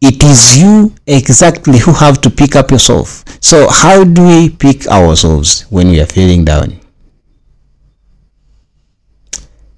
it 0.00 0.22
is 0.22 0.56
you 0.58 0.92
exactly 1.06 1.78
who 1.78 1.92
have 1.92 2.20
to 2.20 2.30
pick 2.30 2.56
up 2.56 2.70
yourself 2.70 3.24
so 3.40 3.68
how 3.70 4.04
do 4.04 4.22
we 4.26 4.50
pick 4.50 4.86
ourselves 4.88 5.62
when 5.70 5.88
we 5.88 6.00
are 6.00 6.06
feeling 6.06 6.44
down 6.44 6.78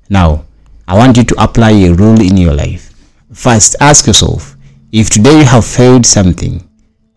now 0.08 0.44
i 0.88 0.96
want 0.96 1.16
you 1.16 1.24
to 1.24 1.34
apply 1.42 1.70
a 1.70 1.92
rule 1.92 2.20
in 2.20 2.36
your 2.36 2.54
life. 2.54 2.92
First 3.32 3.76
ask 3.80 4.06
yourself 4.06 4.56
if 4.92 5.10
today 5.10 5.38
you 5.40 5.44
have 5.44 5.64
failed 5.66 6.06
something 6.06 6.66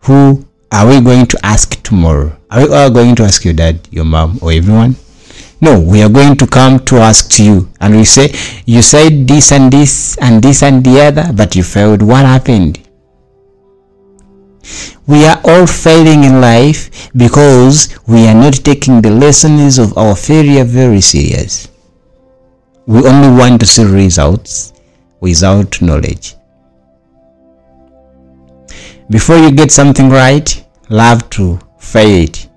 who 0.00 0.44
are 0.72 0.86
we 0.88 1.00
going 1.00 1.26
to 1.26 1.38
ask 1.44 1.82
tomorrow? 1.82 2.36
Are 2.50 2.66
we 2.66 2.74
all 2.74 2.90
going 2.90 3.14
to 3.16 3.22
ask 3.24 3.44
your 3.44 3.54
dad 3.54 3.88
your 3.90 4.04
mom 4.04 4.38
or 4.42 4.52
everyone? 4.52 4.96
No 5.60 5.80
we 5.80 6.02
are 6.02 6.08
going 6.08 6.36
to 6.36 6.46
come 6.46 6.84
to 6.86 6.96
ask 6.96 7.30
to 7.36 7.44
you. 7.44 7.68
And 7.80 7.96
we 7.96 8.04
say 8.04 8.34
you 8.66 8.82
said 8.82 9.26
this 9.28 9.52
and 9.52 9.72
this 9.72 10.16
and 10.18 10.42
this 10.42 10.62
and 10.62 10.84
the 10.84 11.00
other 11.00 11.32
but 11.32 11.54
you 11.56 11.62
failed. 11.62 12.02
What 12.02 12.24
happened? 12.24 12.80
We 15.06 15.24
are 15.26 15.40
all 15.44 15.66
failing 15.66 16.24
in 16.24 16.40
life 16.40 17.10
because 17.16 17.88
we 18.06 18.26
are 18.26 18.34
not 18.34 18.54
taking 18.54 19.00
the 19.00 19.10
lessons 19.10 19.78
of 19.78 19.96
our 19.96 20.14
failure 20.16 20.64
very 20.64 21.00
serious 21.00 21.68
we 22.86 23.06
only 23.06 23.36
want 23.38 23.60
to 23.60 23.66
see 23.66 23.84
results 23.84 24.72
without 25.20 25.80
knowledge. 25.82 26.34
Before 29.10 29.36
you 29.36 29.50
get 29.50 29.70
something 29.70 30.08
right 30.08 30.64
love 30.88 31.28
to 31.30 31.58
fail 31.78 32.24
it. 32.24 32.48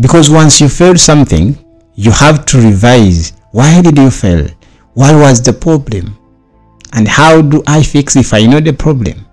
Because 0.00 0.30
once 0.30 0.60
you 0.60 0.68
failed 0.68 0.98
something 0.98 1.58
you 1.94 2.10
have 2.10 2.46
to 2.46 2.58
revise 2.58 3.32
why 3.50 3.82
did 3.82 3.98
you 3.98 4.10
fail? 4.10 4.48
What 4.94 5.14
was 5.14 5.42
the 5.42 5.52
problem? 5.52 6.18
And 6.94 7.06
how 7.06 7.42
do 7.42 7.62
i 7.66 7.82
fix 7.82 8.16
if 8.16 8.32
i 8.32 8.46
know 8.46 8.60
the 8.60 8.72
problem? 8.72 9.26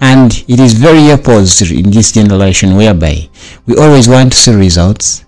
And 0.00 0.32
it 0.48 0.60
is 0.60 0.74
very 0.74 1.10
opposite 1.12 1.70
in 1.70 1.90
this 1.90 2.12
generation 2.12 2.76
whereby 2.76 3.28
we 3.66 3.76
always 3.76 4.08
want 4.08 4.32
to 4.32 4.38
see 4.38 4.54
results 4.54 5.23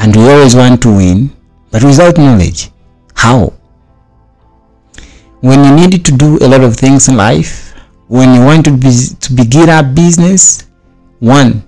and 0.00 0.16
we 0.16 0.22
always 0.32 0.56
want 0.56 0.82
to 0.82 0.90
win 1.00 1.30
but 1.70 1.84
without 1.84 2.18
knowledge 2.18 2.70
how 3.14 3.52
when 5.40 5.64
you 5.64 5.72
need 5.80 6.04
to 6.04 6.12
do 6.12 6.36
a 6.38 6.48
lot 6.48 6.62
of 6.68 6.76
things 6.76 7.08
in 7.08 7.16
life 7.16 7.74
when 8.08 8.34
you 8.34 8.44
want 8.44 8.64
to 8.64 8.72
be 8.86 8.90
to 9.20 9.32
begin 9.32 9.68
a 9.68 9.82
business 9.82 10.64
one 11.20 11.62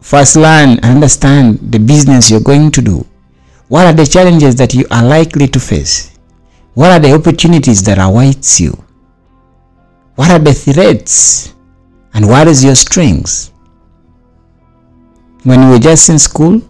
first 0.00 0.36
learn 0.36 0.70
and 0.70 0.84
understand 0.96 1.58
the 1.72 1.78
business 1.78 2.30
you're 2.30 2.48
going 2.52 2.70
to 2.70 2.82
do 2.82 2.98
What 3.70 3.86
are 3.86 3.92
the 3.92 4.04
challenges 4.04 4.56
that 4.56 4.74
you 4.74 4.84
are 4.90 5.04
likely 5.04 5.46
to 5.46 5.60
face? 5.60 6.18
What 6.74 6.90
are 6.90 6.98
the 6.98 7.12
opportunities 7.12 7.84
that 7.84 7.98
awaits 8.00 8.60
you? 8.60 8.72
What 10.16 10.28
are 10.32 10.40
the 10.40 10.52
threats? 10.52 11.54
And 12.12 12.26
what 12.28 12.48
is 12.48 12.64
your 12.64 12.74
strengths? 12.74 13.52
When 15.44 15.60
we 15.64 15.70
were 15.70 15.78
just 15.78 16.08
in 16.10 16.18
school, 16.18 16.60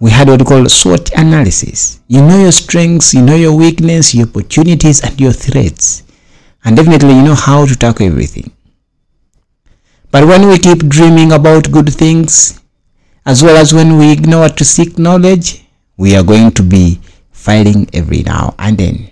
we 0.00 0.10
had 0.10 0.28
what 0.28 0.40
we 0.40 0.44
call 0.46 0.68
SWOT 0.68 1.10
analysis. 1.16 2.00
You 2.06 2.20
know 2.22 2.38
your 2.38 2.52
strengths, 2.52 3.14
you 3.14 3.22
know 3.22 3.34
your 3.34 3.56
weakness, 3.56 4.14
your 4.14 4.28
opportunities, 4.28 5.02
and 5.02 5.20
your 5.20 5.32
threats. 5.32 6.04
And 6.64 6.76
definitely 6.76 7.14
you 7.14 7.22
know 7.22 7.34
how 7.34 7.66
to 7.66 7.76
tackle 7.76 8.06
everything. 8.06 8.52
But 10.10 10.26
when 10.26 10.48
we 10.48 10.58
keep 10.58 10.86
dreaming 10.86 11.32
about 11.32 11.70
good 11.70 11.92
things, 11.92 12.60
as 13.26 13.42
well 13.42 13.56
as 13.56 13.74
when 13.74 13.98
we 13.98 14.12
ignore 14.12 14.48
to 14.48 14.64
seek 14.64 14.98
knowledge, 14.98 15.64
we 15.96 16.16
are 16.16 16.22
going 16.24 16.52
to 16.52 16.62
be 16.62 17.00
fighting 17.30 17.88
every 17.92 18.22
now 18.22 18.54
and 18.58 18.78
then. 18.78 19.10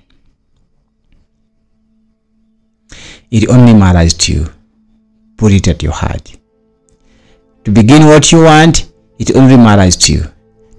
It 3.31 3.49
only 3.51 3.75
matters 3.75 4.15
to 4.15 4.33
you. 4.33 4.47
Put 5.37 5.53
it 5.53 5.69
at 5.69 5.83
your 5.83 5.93
heart. 5.93 6.37
To 7.65 7.73
begin 7.73 8.07
what 8.07 8.31
you 8.31 8.45
want, 8.45 8.91
it 9.19 9.35
only 9.35 9.57
matters 9.57 9.97
to 9.97 10.13
you. 10.13 10.25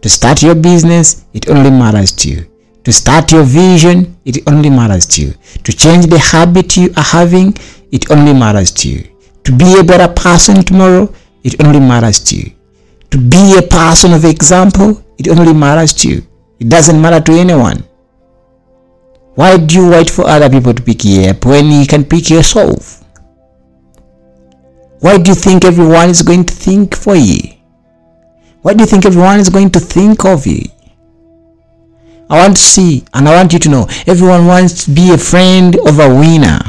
To 0.01 0.09
start 0.09 0.43
your 0.43 0.55
business, 0.55 1.25
it 1.33 1.49
only 1.49 1.71
matters 1.71 2.11
to 2.17 2.29
you. 2.29 2.45
To 2.83 2.93
start 2.93 3.31
your 3.31 3.43
vision, 3.43 4.17
it 4.25 4.37
only 4.47 4.69
matters 4.69 5.05
to 5.07 5.25
you. 5.25 5.33
To 5.63 5.73
change 5.73 6.05
the 6.05 6.19
habit 6.19 6.77
you 6.77 6.93
are 6.95 7.03
having, 7.03 7.55
it 7.91 8.09
only 8.11 8.33
matters 8.33 8.71
to 8.73 8.89
you. 8.89 9.03
To 9.43 9.51
be 9.55 9.79
a 9.79 9.83
better 9.83 10.13
person 10.13 10.63
tomorrow, 10.63 11.13
it 11.43 11.61
only 11.63 11.79
matters 11.79 12.23
to 12.25 12.37
you. 12.37 12.51
To 13.11 13.17
be 13.17 13.57
a 13.57 13.61
person 13.61 14.13
of 14.13 14.23
example, 14.25 15.03
it 15.17 15.27
only 15.27 15.53
matters 15.53 15.93
to 15.95 16.09
you. 16.09 16.27
It 16.59 16.69
doesn't 16.69 17.01
matter 17.01 17.19
to 17.25 17.31
anyone. 17.33 17.83
Why 19.35 19.57
do 19.57 19.75
you 19.75 19.89
wait 19.89 20.09
for 20.09 20.25
other 20.27 20.49
people 20.49 20.73
to 20.73 20.81
pick 20.81 21.03
you 21.05 21.29
up 21.29 21.45
when 21.45 21.67
you 21.71 21.85
can 21.85 22.03
pick 22.05 22.29
yourself? 22.29 23.03
Why 24.99 25.17
do 25.17 25.31
you 25.31 25.35
think 25.35 25.63
everyone 25.63 26.09
is 26.09 26.21
going 26.21 26.45
to 26.45 26.53
think 26.53 26.95
for 26.95 27.15
you? 27.15 27.56
Why 28.61 28.73
do 28.73 28.81
you 28.83 28.87
think 28.87 29.05
everyone 29.05 29.39
is 29.39 29.49
going 29.49 29.69
to 29.71 29.79
think 29.79 30.25
of 30.25 30.47
you? 30.47 30.63
I 32.29 32.39
want 32.41 32.57
to 32.57 32.61
see 32.61 33.05
and 33.13 33.29
I 33.29 33.35
want 33.35 33.53
you 33.53 33.59
to 33.59 33.69
know 33.69 33.87
everyone 34.05 34.47
wants 34.47 34.85
to 34.85 34.91
be 34.91 35.13
a 35.13 35.17
friend 35.17 35.77
of 35.87 35.99
a 35.99 36.09
winner. 36.09 36.59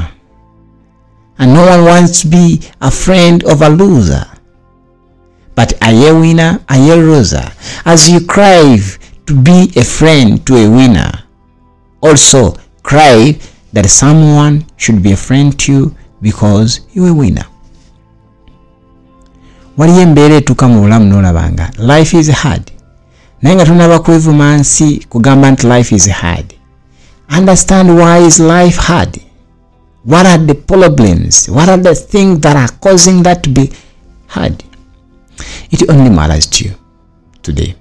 And 1.37 1.53
no 1.53 1.65
one 1.65 1.85
wants 1.85 2.21
to 2.21 2.27
be 2.27 2.61
a 2.81 2.91
friend 2.91 3.43
of 3.45 3.61
a 3.61 3.69
loser. 3.69 4.25
But 5.55 5.81
are 5.83 5.91
you 5.91 6.07
a 6.15 6.19
winner? 6.19 6.63
Are 6.69 6.77
you 6.77 6.93
a 6.93 6.95
loser? 6.95 7.51
As 7.85 8.09
you 8.09 8.25
crave 8.25 8.99
to 9.25 9.41
be 9.41 9.71
a 9.75 9.83
friend 9.83 10.45
to 10.47 10.55
a 10.55 10.69
winner, 10.69 11.11
also 12.01 12.55
crave 12.83 13.51
that 13.73 13.89
someone 13.89 14.65
should 14.77 15.01
be 15.01 15.13
a 15.13 15.17
friend 15.17 15.57
to 15.59 15.71
you 15.71 15.95
because 16.21 16.81
you're 16.93 17.09
a 17.09 17.13
winner. 17.13 17.48
Waliyo 19.79 20.01
embeera 20.01 20.35
etuuka 20.35 20.67
mu 20.67 20.77
bulamu 20.81 21.05
n'olabanga 21.05 21.71
life 21.77 22.17
is 22.19 22.29
hard. 22.31 22.71
Naye 23.41 23.55
nga 23.55 23.65
tonaba 23.65 23.99
kwevuma 23.99 24.57
nsi 24.57 25.05
kugamba 25.09 25.51
nti 25.51 25.67
life 25.67 25.95
is 25.95 26.09
hard. 26.09 26.53
Understand 27.37 27.89
why 27.99 28.17
is 28.27 28.39
life 28.39 28.77
hard? 28.81 29.19
What 30.05 30.25
are 30.25 30.45
the 30.45 30.53
problems? 30.53 31.49
What 31.49 31.69
are 31.69 31.81
the 31.83 31.95
things 31.95 32.39
that 32.39 32.55
are 32.55 32.71
causing 32.79 33.23
that 33.23 33.41
to 33.43 33.49
be 33.49 33.71
hard? 34.27 34.63
It 35.71 35.89
only 35.89 36.09
matters 36.09 36.47
to 36.49 36.65
you 36.65 36.73
today. 37.41 37.75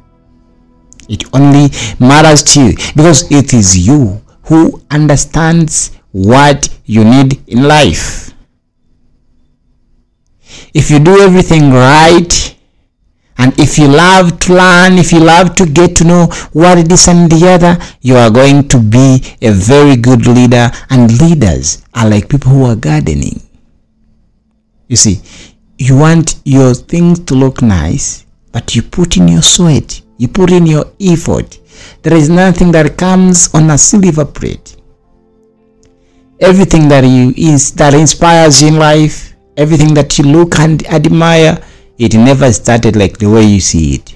It 1.09 1.25
only 1.33 1.71
matters 1.99 2.43
to 2.45 2.61
you 2.61 2.73
because 2.95 3.27
it 3.33 3.53
is 3.55 3.89
you 3.89 4.21
who 4.43 4.81
understands 4.91 5.91
what 6.13 6.69
you 6.87 7.05
need 7.05 7.41
in 7.49 7.63
life 7.67 8.28
if 10.75 10.91
you 10.91 10.99
do 10.99 11.19
everything 11.21 11.71
right 11.73 12.57
and 13.39 13.59
if 13.59 13.79
you 13.79 13.87
love 13.89 14.39
to 14.41 14.55
learn 14.55 14.99
if 14.99 15.13
you 15.13 15.21
love 15.21 15.55
to 15.55 15.65
get 15.67 15.97
to 15.97 16.05
know 16.05 16.27
what 16.53 16.79
it 16.79 16.91
is 16.91 17.09
and 17.09 17.31
the 17.31 17.49
other 17.49 17.79
you 18.01 18.17
are 18.17 18.31
going 18.31 18.67
to 18.69 18.79
be 18.81 19.23
a 19.43 19.51
very 19.51 19.97
good 19.97 20.27
leader. 20.27 20.71
And 20.91 21.21
leaders 21.21 21.85
are 21.95 22.09
like 22.09 22.29
people 22.29 22.51
who 22.51 22.65
are 22.65 22.77
gardening. 22.77 23.41
You 24.89 24.97
see 24.97 25.21
you 25.79 25.97
want 25.97 26.41
your 26.45 26.75
things 26.75 27.21
to 27.21 27.35
look 27.35 27.63
nice 27.63 28.27
but 28.51 28.75
you 28.75 28.83
put 28.83 29.17
in 29.17 29.29
your 29.29 29.43
sweat 29.43 30.03
you 30.19 30.27
put 30.27 30.51
in 30.51 30.67
your 30.67 30.85
effort. 31.01 31.59
There 32.03 32.15
is 32.15 32.29
nothing 32.29 32.73
that 32.73 32.99
comes 32.99 33.55
on 33.55 33.71
a 33.71 33.79
silver 33.79 34.25
plate. 34.25 34.77
Everything 36.41 36.89
that 36.89 37.05
you 37.05 37.33
is 37.37 37.73
that 37.75 37.95
inspires 37.95 38.61
you 38.61 38.69
in 38.69 38.77
life 38.79 39.35
everything 39.59 39.93
that 39.93 40.19
you 40.19 40.25
look 40.25 40.59
and 40.59 40.87
admire 40.87 41.63
it 41.99 42.15
never 42.15 42.51
started 42.53 42.97
like 42.97 43.19
the 43.19 43.29
way 43.29 43.43
you 43.43 43.61
see 43.61 43.97
it. 43.97 44.15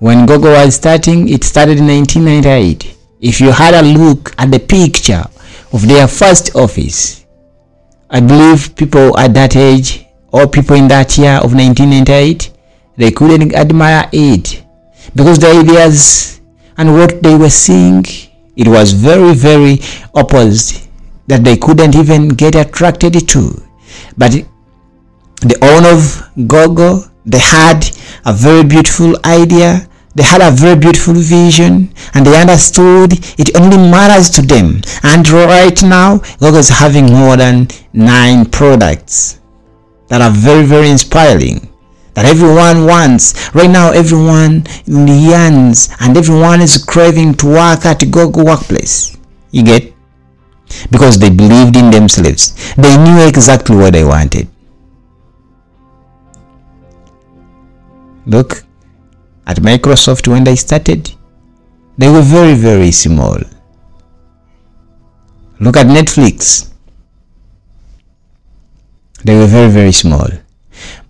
When 0.00 0.26
Google 0.26 0.52
was 0.52 0.74
starting 0.74 1.28
it 1.28 1.44
started 1.44 1.78
in 1.78 1.86
1998 1.86 2.96
if 3.20 3.40
you 3.40 3.52
had 3.52 3.74
a 3.74 3.82
look 3.82 4.34
at 4.38 4.50
the 4.50 4.58
picture 4.58 5.22
of 5.72 5.86
their 5.86 6.08
first 6.08 6.56
office 6.56 7.26
i 8.08 8.18
believe 8.18 8.74
people 8.76 9.16
at 9.18 9.34
that 9.34 9.54
age 9.56 10.06
or 10.32 10.46
people 10.48 10.74
in 10.74 10.88
that 10.88 11.16
year 11.18 11.34
of 11.44 11.54
1998 11.54 12.50
they 12.96 13.10
couldn't 13.10 13.54
admire 13.54 14.08
it 14.12 14.64
because 15.14 15.38
the 15.38 15.50
ideas 15.60 16.40
and 16.78 16.92
what 16.94 17.22
they 17.22 17.36
were 17.36 17.50
seeing 17.50 18.04
it 18.56 18.66
was 18.66 18.92
very 18.92 19.34
very 19.34 19.78
opposite 20.14 20.89
that 21.30 21.44
they 21.44 21.56
couldn't 21.56 21.94
even 21.94 22.28
get 22.28 22.54
attracted 22.56 23.14
to. 23.28 23.42
But 24.18 24.32
the 25.40 25.56
owner 25.62 25.94
of 25.94 26.48
Google 26.48 27.04
they 27.24 27.38
had 27.38 27.84
a 28.24 28.32
very 28.32 28.64
beautiful 28.64 29.14
idea. 29.24 29.88
They 30.14 30.24
had 30.24 30.42
a 30.42 30.50
very 30.50 30.76
beautiful 30.76 31.14
vision 31.14 31.94
and 32.14 32.26
they 32.26 32.40
understood 32.40 33.12
it 33.38 33.56
only 33.56 33.76
matters 33.76 34.30
to 34.30 34.42
them. 34.42 34.80
And 35.04 35.28
right 35.28 35.80
now 35.82 36.18
Google 36.40 36.56
is 36.56 36.68
having 36.68 37.06
more 37.06 37.36
than 37.36 37.68
nine 37.92 38.46
products 38.46 39.38
that 40.08 40.20
are 40.20 40.32
very 40.32 40.64
very 40.66 40.90
inspiring 40.90 41.68
that 42.14 42.24
everyone 42.24 42.86
wants. 42.86 43.54
Right 43.54 43.70
now 43.70 43.92
everyone 43.92 44.64
yearns 44.86 45.90
and 46.00 46.16
everyone 46.16 46.60
is 46.60 46.82
craving 46.82 47.34
to 47.34 47.46
work 47.46 47.86
at 47.86 48.00
Google 48.10 48.46
workplace. 48.46 49.16
You 49.52 49.62
get 49.62 49.94
because 50.90 51.18
they 51.18 51.30
believed 51.30 51.76
in 51.76 51.90
themselves. 51.90 52.74
They 52.74 52.96
knew 52.96 53.26
exactly 53.26 53.76
what 53.76 53.92
they 53.92 54.04
wanted. 54.04 54.48
Look 58.26 58.64
at 59.46 59.56
microsoft 59.58 60.28
when 60.28 60.44
they 60.44 60.56
started. 60.56 61.10
They 61.98 62.08
were 62.08 62.22
very 62.22 62.54
very 62.54 62.92
small. 62.92 63.38
Look 65.58 65.76
at 65.76 65.86
netflix. 65.86 66.70
They 69.24 69.36
were 69.36 69.46
very 69.46 69.70
very 69.70 69.92
small. 69.92 70.28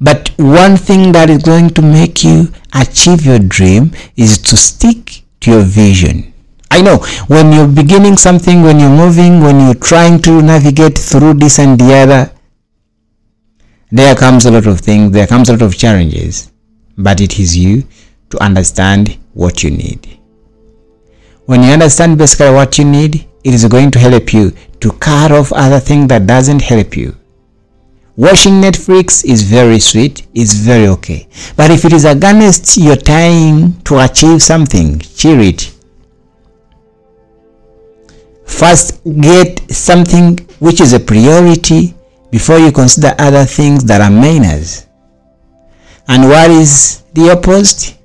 But 0.01 0.31
one 0.38 0.77
thing 0.77 1.12
that 1.12 1.31
is 1.31 1.42
going 1.42 1.70
to 1.70 1.83
make 1.83 2.25
you 2.25 2.49
achieve 2.75 3.25
your 3.25 3.38
dream 3.38 3.92
is 4.16 4.38
to 4.38 4.57
stick 4.57 5.23
to 5.40 5.51
your 5.53 5.62
vision 5.62 6.30
i 6.70 6.80
know 6.80 6.98
when 7.28 7.52
you're 7.52 7.68
beginning 7.68 8.16
something 8.16 8.62
when 8.62 8.78
you're 8.78 8.98
moving 9.04 9.40
when 9.40 9.61
you're 9.61 9.74
trying 9.74 10.20
to 10.20 10.40
navigate 10.42 10.98
through 10.98 11.35
this 11.35 11.59
and 11.59 11.78
the 11.78 11.92
other 11.94 12.30
there 13.92 14.14
comes 14.14 14.46
a 14.46 14.50
lot 14.52 14.66
of 14.66 14.80
things 14.80 15.11
there 15.11 15.26
comes 15.26 15.48
a 15.48 15.52
lot 15.52 15.62
of 15.62 15.76
challenges. 15.76 16.52
But 16.96 17.20
it 17.20 17.40
is 17.40 17.56
you 17.56 17.85
to 18.30 18.42
understand 18.42 19.18
what 19.33 19.64
you 19.64 19.70
need. 19.70 20.18
When 21.46 21.62
you 21.64 21.70
understand 21.70 22.16
basically 22.16 22.52
what 22.52 22.78
you 22.78 22.85
need 22.85 23.26
it 23.42 23.54
is 23.54 23.64
going 23.66 23.90
to 23.92 23.98
help 23.98 24.33
you 24.33 24.52
to 24.80 24.92
cut 24.92 25.33
off 25.33 25.52
other 25.52 25.80
things 25.80 26.09
that 26.09 26.26
doesn't 26.26 26.62
help 26.62 26.96
you. 26.96 27.16
Watching 28.16 28.61
netflix 28.61 29.24
is 29.24 29.42
very 29.42 29.80
sweet 29.80 30.26
is 30.35 30.54
very 30.54 30.87
okay. 30.87 31.26
But 31.56 31.70
if 31.72 31.85
it 31.85 31.92
is 31.92 32.04
against 32.04 32.76
your 32.76 32.96
time 32.96 33.80
to 33.85 33.98
achieve 33.98 34.40
something 34.42 35.00
cheer 35.00 35.40
it 35.40 35.74
first 38.50 39.00
get 39.20 39.60
something 39.70 40.36
which 40.58 40.80
is 40.80 40.92
a 40.92 41.00
priority 41.00 41.94
before 42.30 42.58
you 42.58 42.72
consider 42.72 43.14
other 43.18 43.44
things 43.44 43.84
that 43.84 44.00
are 44.00 44.10
minors 44.10 44.86
and 46.08 46.28
what 46.28 46.50
is 46.50 47.02
the 47.14 47.30
opposite 47.30 47.96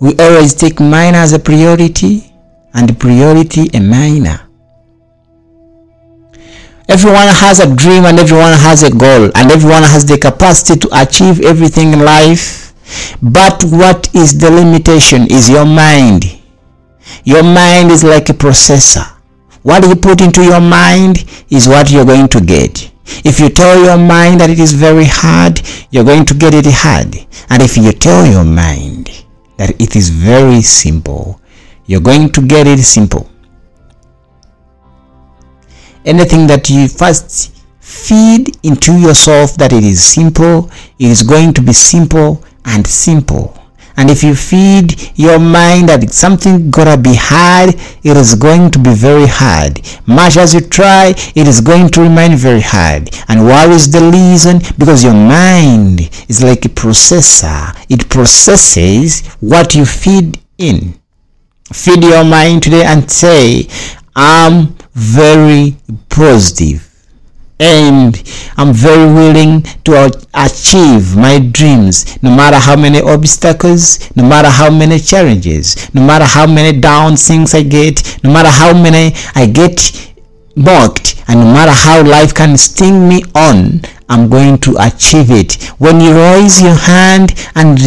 we 0.00 0.14
always 0.18 0.54
take 0.54 0.78
minor 0.80 1.18
as 1.18 1.32
a 1.32 1.38
priority 1.38 2.32
and 2.74 2.98
priority 2.98 3.68
a 3.74 3.80
minor 3.80 4.40
everyone 6.88 7.28
has 7.28 7.60
a 7.60 7.74
dream 7.74 8.04
and 8.04 8.18
everyone 8.18 8.52
has 8.52 8.82
a 8.82 8.90
goal 8.90 9.30
and 9.34 9.50
everyone 9.50 9.82
has 9.82 10.06
the 10.06 10.18
capacity 10.18 10.78
to 10.78 10.88
achieve 11.00 11.40
everything 11.40 11.92
in 11.92 12.00
life 12.00 12.68
But 13.22 13.64
what 13.64 14.14
is 14.14 14.38
the 14.38 14.50
limitation 14.50 15.26
is 15.30 15.48
your 15.48 15.64
mind. 15.66 16.24
Your 17.24 17.42
mind 17.42 17.90
is 17.90 18.04
like 18.04 18.28
a 18.28 18.32
processor. 18.32 19.17
What 19.68 19.86
you 19.86 19.96
put 19.96 20.22
into 20.22 20.42
your 20.42 20.62
mind 20.62 21.26
is 21.50 21.68
what 21.68 21.90
you're 21.90 22.06
going 22.06 22.28
to 22.28 22.40
get. 22.40 22.90
If 23.22 23.38
you 23.38 23.50
tell 23.50 23.84
your 23.84 23.98
mind 23.98 24.40
that 24.40 24.48
it 24.48 24.58
is 24.58 24.72
very 24.72 25.04
hard, 25.04 25.60
you're 25.90 26.04
going 26.04 26.24
to 26.24 26.32
get 26.32 26.54
it 26.54 26.64
hard. 26.66 27.14
And 27.50 27.62
if 27.62 27.76
you 27.76 27.92
tell 27.92 28.24
your 28.26 28.46
mind 28.46 29.10
that 29.58 29.78
it 29.78 29.94
is 29.94 30.08
very 30.08 30.62
simple, 30.62 31.42
you're 31.84 32.00
going 32.00 32.30
to 32.30 32.40
get 32.40 32.66
it 32.66 32.78
simple. 32.78 33.30
Anything 36.06 36.46
that 36.46 36.70
you 36.70 36.88
first 36.88 37.54
feed 37.78 38.56
into 38.62 38.98
yourself 38.98 39.58
that 39.58 39.74
it 39.74 39.84
is 39.84 40.02
simple, 40.02 40.70
it 40.98 41.10
is 41.10 41.22
going 41.22 41.52
to 41.52 41.60
be 41.60 41.74
simple 41.74 42.42
and 42.64 42.86
simple. 42.86 43.54
And 43.98 44.10
if 44.10 44.22
you 44.22 44.36
feed 44.36 45.10
your 45.16 45.40
mind 45.40 45.88
that 45.88 46.08
something 46.12 46.70
gonna 46.70 46.96
be 46.96 47.16
hard, 47.16 47.74
it 48.04 48.16
is 48.16 48.36
going 48.36 48.70
to 48.70 48.78
be 48.78 48.94
very 48.94 49.26
hard. 49.26 49.80
Much 50.06 50.36
as 50.36 50.54
you 50.54 50.60
try, 50.60 51.14
it 51.34 51.48
is 51.48 51.60
going 51.60 51.88
to 51.90 52.02
remain 52.02 52.36
very 52.36 52.60
hard. 52.60 53.10
And 53.28 53.44
why 53.44 53.66
is 53.68 53.90
the 53.90 54.00
reason? 54.00 54.60
Because 54.78 55.02
your 55.02 55.14
mind 55.14 56.08
is 56.28 56.44
like 56.44 56.64
a 56.64 56.68
processor. 56.68 57.76
It 57.88 58.08
processes 58.08 59.26
what 59.40 59.74
you 59.74 59.84
feed 59.84 60.38
in. 60.58 60.94
Feed 61.72 62.04
your 62.04 62.24
mind 62.24 62.62
today 62.62 62.84
and 62.84 63.10
say, 63.10 63.66
I'm 64.14 64.76
very 64.94 65.76
positive 66.08 66.87
and 67.60 68.22
I'm 68.56 68.72
very 68.72 69.12
willing 69.12 69.62
to 69.84 70.10
achieve 70.34 71.16
my 71.16 71.38
dreams 71.38 72.20
no 72.22 72.30
matter 72.34 72.56
how 72.56 72.76
many 72.76 73.00
obstacles, 73.00 74.14
no 74.16 74.24
matter 74.24 74.48
how 74.48 74.70
many 74.70 74.98
challenges, 74.98 75.92
no 75.94 76.04
matter 76.06 76.24
how 76.24 76.46
many 76.46 76.78
down 76.78 77.16
things 77.16 77.54
I 77.54 77.62
get, 77.62 78.18
no 78.22 78.32
matter 78.32 78.48
how 78.50 78.72
many 78.72 79.14
I 79.34 79.46
get 79.46 80.12
mocked, 80.56 81.22
and 81.28 81.40
no 81.40 81.52
matter 81.52 81.72
how 81.72 82.02
life 82.02 82.34
can 82.34 82.56
sting 82.56 83.08
me 83.08 83.22
on, 83.34 83.82
I'm 84.08 84.28
going 84.28 84.58
to 84.58 84.76
achieve 84.80 85.30
it. 85.30 85.62
When 85.78 86.00
you 86.00 86.14
raise 86.14 86.60
your 86.62 86.74
hand 86.74 87.34
and 87.54 87.78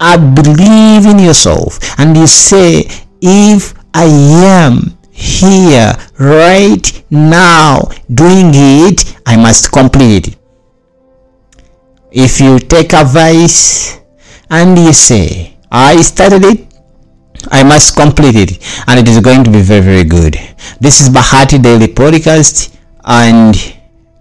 I 0.00 0.16
believe 0.16 1.06
in 1.06 1.18
yourself 1.18 1.78
and 1.98 2.16
you 2.16 2.26
say, 2.26 2.88
if 3.20 3.74
I 3.92 4.04
am 4.04 4.96
here 5.14 5.92
right 6.18 7.04
now 7.10 7.80
doing 8.12 8.50
it 8.52 9.16
i 9.26 9.36
must 9.36 9.70
complete 9.72 10.28
it 10.28 10.36
if 12.10 12.40
you 12.40 12.58
take 12.58 12.92
advice 12.92 14.00
and 14.50 14.76
you 14.78 14.92
say 14.92 15.56
i 15.70 16.00
started 16.02 16.44
it 16.44 16.74
I 17.50 17.62
must 17.62 17.94
complete 17.94 18.36
it 18.36 18.84
and 18.86 18.98
it 18.98 19.06
is 19.06 19.20
going 19.20 19.44
to 19.44 19.50
be 19.50 19.60
very 19.60 19.82
very 19.82 20.04
good. 20.04 20.38
This 20.80 21.00
is 21.00 21.10
Bahati 21.10 21.62
Daily 21.62 21.88
Podcast 21.88 22.74
and 23.04 23.54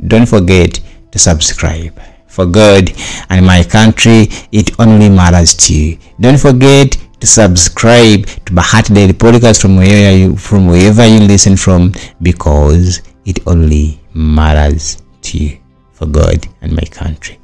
don't 0.08 0.28
forget 0.28 0.80
to 1.12 1.20
subscribe. 1.20 2.00
For 2.28 2.46
God 2.46 2.92
and 3.30 3.46
my 3.46 3.64
country, 3.64 4.28
it 4.52 4.78
only 4.80 5.08
matters 5.08 5.56
to 5.68 5.74
you. 5.74 5.98
Don't 6.20 6.40
forget 6.40 6.98
subscribe 7.26 8.26
to 8.26 8.54
Bahati 8.54 8.94
Daily 8.94 9.14
Podcast 9.14 9.62
from 9.62 9.78
wherever 9.78 10.16
you 10.16 10.36
from 10.36 10.68
wherever 10.68 11.06
you 11.06 11.20
listen 11.20 11.56
from 11.56 11.94
because 12.22 13.02
it 13.26 13.40
only 13.48 14.00
matters 14.14 15.02
to 15.22 15.38
you 15.38 15.58
for 15.92 16.06
God 16.06 16.46
and 16.62 16.74
my 16.74 16.84
country. 16.92 17.40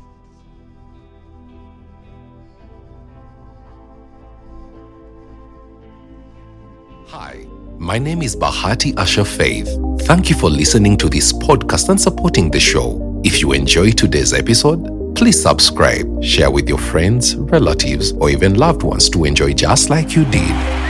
Hi, 7.08 7.46
my 7.78 7.98
name 7.98 8.22
is 8.22 8.36
Bahati 8.36 8.98
Asher 8.98 9.24
Faith. 9.24 9.70
Thank 10.02 10.30
you 10.30 10.36
for 10.36 10.50
listening 10.50 10.98
to 10.98 11.10
this 11.10 11.32
podcast 11.32 11.89
and 11.89 12.00
supporting 12.00 12.52
the 12.52 12.60
show. 12.60 13.22
If 13.24 13.42
you 13.42 13.54
enjoyed 13.54 13.98
today's 13.98 14.34
episode, 14.34 14.99
Please 15.20 15.42
subscribe, 15.42 16.24
share 16.24 16.50
with 16.50 16.70
your 16.70 16.78
friends, 16.78 17.36
relatives, 17.36 18.14
or 18.14 18.30
even 18.30 18.54
loved 18.54 18.84
ones 18.84 19.10
to 19.10 19.26
enjoy 19.26 19.52
just 19.52 19.90
like 19.90 20.16
you 20.16 20.24
did. 20.24 20.88